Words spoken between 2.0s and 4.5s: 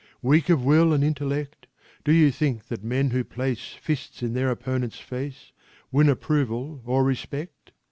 Do you think that men who place Fists in their